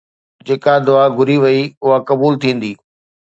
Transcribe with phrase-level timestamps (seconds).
[0.45, 2.73] جيڪا دعا گهري وئي اها قبول ٿيندي.